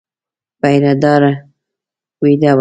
[0.61, 1.23] پيره دار
[2.21, 2.59] وېده و.